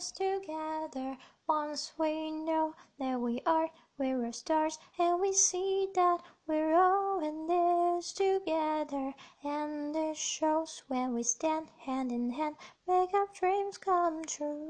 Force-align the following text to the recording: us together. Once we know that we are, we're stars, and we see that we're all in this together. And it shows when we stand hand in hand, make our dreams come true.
us 0.00 0.12
together. 0.12 1.14
Once 1.46 1.92
we 1.98 2.30
know 2.30 2.74
that 2.98 3.20
we 3.20 3.38
are, 3.44 3.68
we're 3.98 4.32
stars, 4.32 4.78
and 4.98 5.20
we 5.20 5.30
see 5.30 5.88
that 5.94 6.22
we're 6.46 6.74
all 6.74 7.22
in 7.22 7.46
this 7.46 8.14
together. 8.14 9.12
And 9.44 9.94
it 9.94 10.16
shows 10.16 10.82
when 10.88 11.12
we 11.12 11.22
stand 11.22 11.68
hand 11.84 12.12
in 12.12 12.30
hand, 12.30 12.56
make 12.88 13.12
our 13.12 13.26
dreams 13.38 13.76
come 13.76 14.24
true. 14.24 14.69